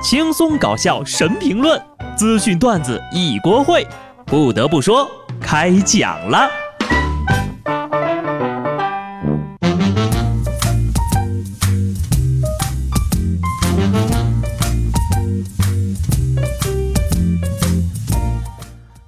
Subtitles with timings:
[0.00, 1.80] 轻松搞笑神评论，
[2.16, 3.84] 资讯段子一锅烩。
[4.24, 5.10] 不得不说，
[5.40, 6.48] 开讲了。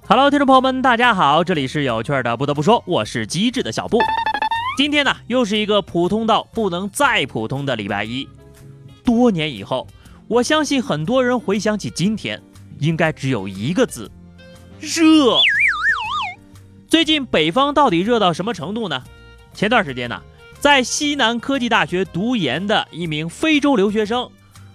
[0.07, 2.35] Hello，听众朋友们，大家好，这里是有趣的。
[2.35, 3.97] 不得不说，我是机智的小布。
[4.77, 8.27] 今天呢，又是一个普通到不能再普通的礼拜一。
[9.05, 9.87] 多年以后。
[10.31, 12.41] 我相信很多人回想起今天，
[12.79, 14.09] 应该只有一个字：
[14.79, 15.37] 热。
[16.87, 19.03] 最近北方到底热到什么程度呢？
[19.53, 20.21] 前段时间呢，
[20.57, 24.29] 在西南科技大学读研的一名非洲留学生，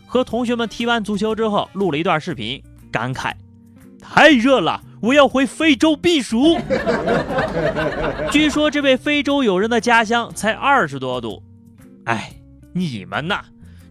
[0.05, 3.33] 和同学们踢完足球之后，录了一段视频，感慨：
[3.99, 6.59] 太热了，我要回非洲避暑。
[8.31, 11.43] 据说这位非洲友人的家乡才二十多度，
[12.05, 12.31] 哎，
[12.75, 13.41] 你们呐！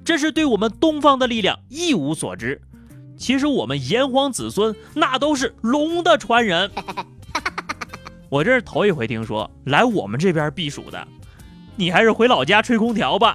[0.05, 2.61] 这是对我们东方的力量一无所知。
[3.17, 6.69] 其实我们炎黄子孙那都是龙的传人。
[8.29, 11.07] 我这是头一回听说来我们这边避暑的，
[11.75, 13.33] 你还是回老家吹空调吧。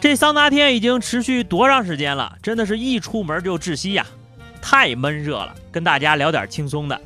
[0.00, 2.36] 这桑拿天已经持续多长时间了？
[2.40, 4.06] 真的是一出门就窒息呀，
[4.60, 5.52] 太闷热了。
[5.72, 7.00] 跟大家聊点轻松的。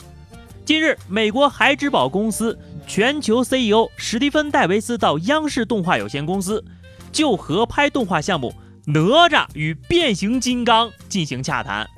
[0.67, 2.58] 近日，美国孩之宝公司。
[2.87, 6.65] 全球 CEO 史蒂芬·戴维斯到央视动画有限公司，
[7.11, 8.55] 就合拍动画项目
[8.92, 11.89] 《哪吒与变形金刚》进行洽谈，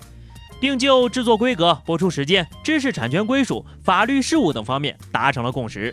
[0.59, 5.93] 并就制作规格、播出时间、知识产权归属、法律事务等方面达成了共识。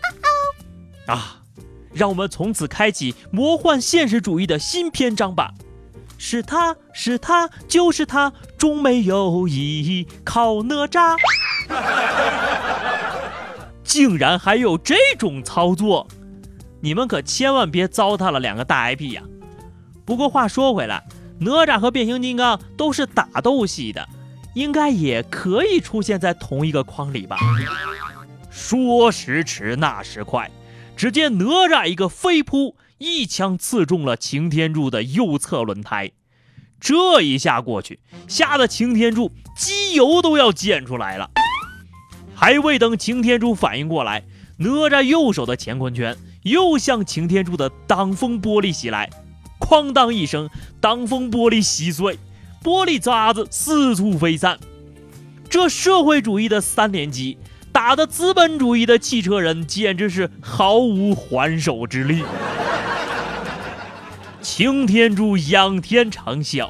[1.06, 1.42] 啊，
[1.92, 5.52] 让我们从此开启魔幻现实主义的新篇章吧！
[6.18, 11.14] 是他是他就是他，终没有依靠哪吒。
[13.96, 16.06] 竟然还有这种操作，
[16.82, 19.22] 你们可千万别糟蹋了两个大 IP 呀！
[20.04, 21.02] 不过话说回来，
[21.40, 24.06] 哪吒和变形金刚都是打斗系的，
[24.52, 27.38] 应该也可以出现在同一个框里吧？
[28.50, 30.50] 说时迟，那时快，
[30.94, 36.12] 只见哪吒一个飞扑，一枪刺中了擎天柱的右侧轮胎，
[36.78, 41.30] 这一下过去，吓得擎天柱机油都要溅出来了。
[42.38, 44.22] 还未等擎天柱反应过来，
[44.58, 49.08] 哪吒右手的乾坤圈又向擎天柱的挡风玻璃袭来，
[49.58, 52.18] 哐当一声，挡风玻璃稀碎，
[52.62, 54.58] 玻璃渣子四处飞散。
[55.48, 57.38] 这社会主义的三连击，
[57.72, 62.22] 打的资本主义的汽车人简直是毫无还手之力。
[64.42, 66.68] 擎天柱仰天长啸：“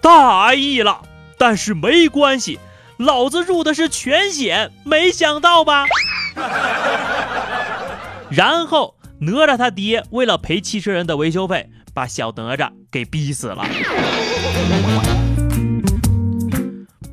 [0.00, 1.02] 大意了，
[1.36, 2.60] 但是没关系。”
[2.98, 5.86] 老子入的是全险，没想到吧？
[8.28, 13.64] 然后哪吒他爹为了赔汽车人的维修费，把小哪吒给逼死了。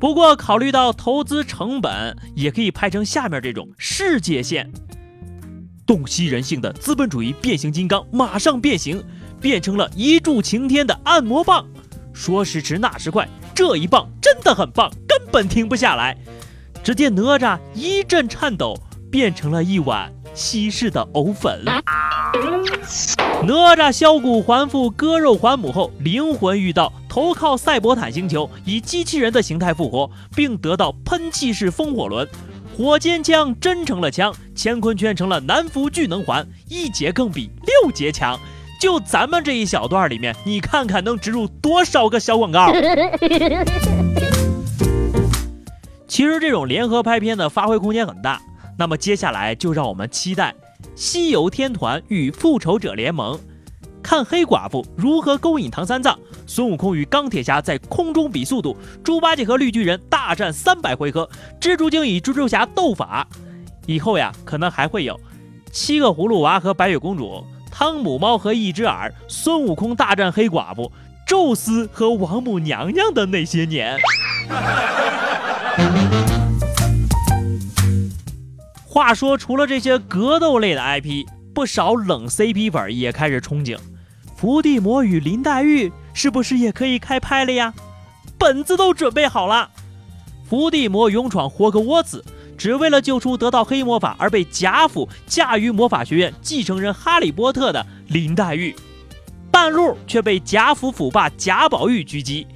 [0.00, 4.70] 不过考虑到投资成本，也可以拍成下面这种世界线：
[5.86, 9.02] 洞悉人性的资本主义变形金刚马上变形，
[9.40, 11.64] 变成了一柱擎天的按摩棒。
[12.12, 14.88] 说时迟，那时快，这一棒真的很棒。
[15.08, 16.16] 根本停不下来。
[16.84, 18.78] 只见哪吒一阵颤抖，
[19.10, 21.64] 变成了一碗稀释的藕粉。
[21.64, 21.82] 哪
[23.74, 32.28] 吒削骨还父，割肉还母后，灵魂遇到，投靠赛博坦星球，以机器人的形态复活，并得到喷气式风火轮。
[32.76, 38.38] 火箭枪真成了枪，乾坤圈成了南孚聚能环，一节更比六节强。
[38.86, 42.70] 就咱们这一小段里面，你看看能植入多少个小广告？
[46.06, 48.40] 其实这种联合拍片的发挥空间很大，
[48.78, 50.52] 那么接下来就让我们期待
[50.94, 53.34] 《西游天团与复仇者联盟》，
[54.00, 61.28] 看黑寡妇如何勾引唐三藏，孙悟空与钢铁侠在空中比速度，猪八戒和绿巨人大战三百回合，
[61.60, 63.26] 蜘蛛精与蜘蛛侠斗法。
[63.86, 65.18] 以后呀，可能还会有
[65.72, 67.44] 七个葫芦娃和白雪公主，
[67.78, 70.90] 汤姆猫和一只耳，孙悟空大战黑寡妇，
[71.26, 73.98] 宙斯和王母娘娘的那些年。
[78.88, 83.76] 话说，除了这些格斗类的 IP，不少冷 CP 粉也开始憧憬，
[84.34, 87.74] 伏地魔与林黛玉是不是也可以开拍了呀？
[88.38, 89.68] 本子都准备好了。
[90.48, 92.24] 伏地魔勇闯霍格沃茨，
[92.56, 98.74] 只为了救出得到黑魔法而被贾府驾驭魔法学院继承人哈利波特的林黛玉，
[99.50, 102.46] 半路却被贾府府霸贾宝玉狙击。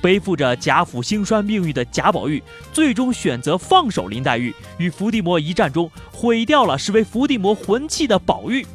[0.00, 2.42] 背负着贾府兴衰命运的贾宝玉，
[2.72, 8.66] 最终选择放手林黛玉，与伏地魔一战中毁掉了视为伏地魔魂器的宝玉。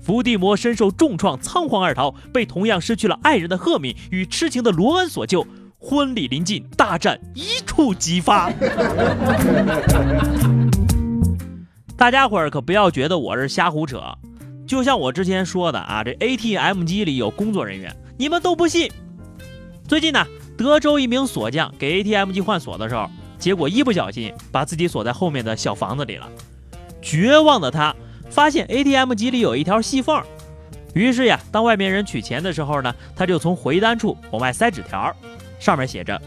[0.00, 5.44] 伏地魔身受重创，仓皇而逃，被同样失去了爱人的赫敏与痴情的罗恩所救。
[5.80, 8.50] 婚礼临近，大战一触即发。
[11.96, 14.02] 大家伙儿可不要觉得我是瞎胡扯，
[14.66, 18.90] 就像我之前说的啊，这 ATM 机里有工作人员，你们都不信。
[19.86, 20.26] 最近呢，
[20.56, 23.08] 德州一名锁匠给 ATM 机换锁的时候，
[23.38, 26.28] 结果一不小心把自己锁在后面的小房子里了。
[27.00, 27.94] 绝望的他
[28.28, 30.20] 发现 ATM 机里有一条细缝，
[30.92, 35.14] 于是呀，当外面人取钱的时候呢，他就从回单处往外塞纸条。
[35.58, 36.20] 上面写着：“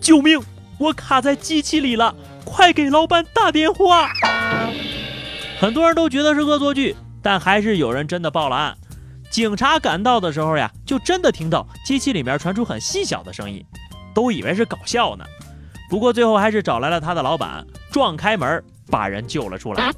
[0.00, 0.40] 救命！
[0.78, 2.14] 我卡在机器里了，
[2.44, 4.10] 快给老板打电话。”
[5.60, 8.76] 很多人都觉得是恶作剧，但还是有人真的报了案。
[9.30, 13.64] 警察赶到的时候呀，就真的听到机器里面传出很细小的声音，
[14.14, 15.24] 都以为是搞笑呢。
[15.88, 19.92] 不过最后还是找来了他的老板，撞开门把人救了出来。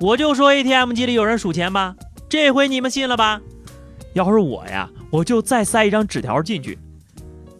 [0.00, 1.94] 我就说 ATM 机里有人数钱吧，
[2.28, 3.40] 这回你们信了吧？
[4.16, 4.88] 要是我呀。
[5.10, 6.78] 我就再塞一张纸条进去，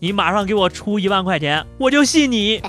[0.01, 2.63] 你马上给我出一万块钱，我就信你。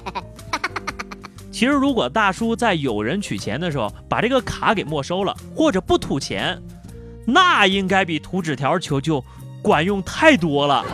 [1.50, 6.62] 其实，如果大叔在有人取钱的时候把这个卡给没收了，或者不吐钱，
[7.26, 9.24] 那应该比吐纸条求救
[9.62, 10.86] 管用太多了。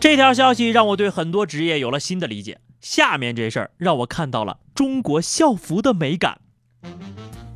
[0.00, 2.58] 这条消息让我对很多职业有了新的理解。
[2.80, 6.40] 下面这事儿让我看到了中国校服的美感。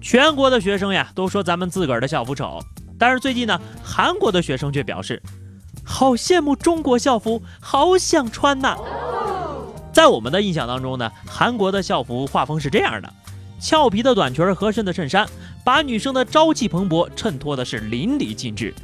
[0.03, 2.61] 全国的学生呀都说咱们自个儿的校服丑，
[2.99, 5.23] 但是最近呢，韩国的学生却表示，
[5.85, 8.77] 好羡慕中国校服，好想穿呐。
[9.93, 13.13] 在我们的印象当中呢，韩国的校服画风是这样的：
[13.61, 15.25] 俏皮的短裙儿，合身的衬衫，
[15.65, 18.75] 把女生的朝气蓬勃衬托的是淋漓尽致。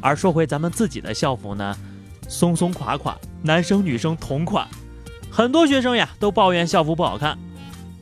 [0.00, 1.76] 而说回咱们自己的校服呢，
[2.26, 4.66] 松松垮垮，男生女生同款，
[5.30, 7.36] 很多学生呀都抱怨校服不好看。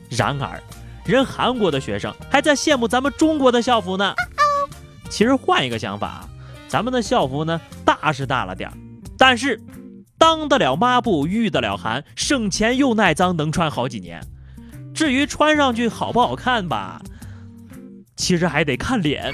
[0.09, 0.63] 然而。
[1.07, 4.13] 人韩国的学生还在羡慕咱们中国的校服呢。
[5.09, 6.27] 其实换一个想法，
[6.67, 8.77] 咱们的校服呢大是大了点儿，
[9.17, 9.61] 但是
[10.17, 14.21] 当得了抹布，御得了寒，省钱又耐脏，能穿好几年。
[14.93, 17.01] 至于穿上去好不好看吧，
[18.17, 19.31] 其实还得看脸。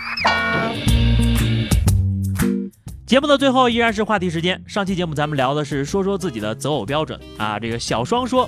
[3.08, 4.64] 节目的最后依然是话题时间。
[4.68, 7.58] 上期节目咱们聊的是说说自己的择偶标准啊。
[7.60, 8.48] 这个小双说，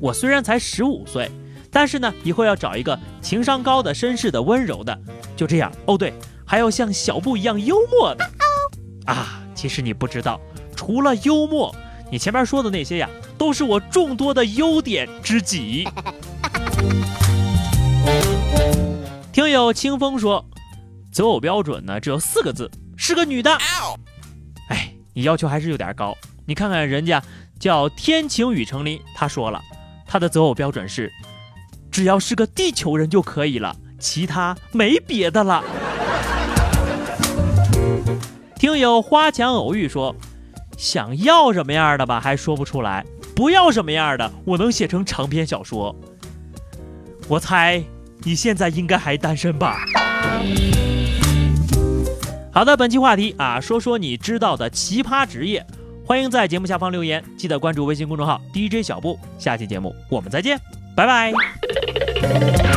[0.00, 1.30] 我虽然才十五岁。
[1.70, 4.98] 但是呢，以后要找一个情商高的、绅士的、温柔的，
[5.36, 5.98] 就这样哦。
[5.98, 6.12] 对，
[6.44, 8.30] 还要像小布一样幽默的
[9.06, 9.42] 啊。
[9.54, 10.40] 其实你不知道，
[10.76, 11.74] 除了幽默，
[12.10, 15.86] 你前面说的那些呀，都是我众多的优点之几。
[19.32, 20.44] 听友清风说，
[21.12, 23.56] 择偶标准呢只有四个字，是个女的。
[24.68, 26.16] 哎，你要求还是有点高。
[26.46, 27.22] 你看看人家
[27.58, 29.60] 叫天晴雨成林，他说了，
[30.06, 31.12] 他的择偶标准是。
[31.98, 35.64] 只要是个地球人就可以了，其他没别的了。
[38.54, 40.14] 听友花墙偶遇说，
[40.76, 43.02] 想要什么样的吧，还说不出来；
[43.34, 45.92] 不要什么样的，我能写成长篇小说。
[47.26, 47.82] 我猜
[48.22, 49.78] 你现在应该还单身吧？
[52.52, 55.66] 好的，本期话题啊，说说你知道的奇葩职业，
[56.06, 59.18] 欢迎在节目下方留言，记得关注微信公众号 DJ 小布。
[59.36, 60.56] 下期节目我们再见。
[60.94, 61.57] 拜拜。
[62.20, 62.67] Bye.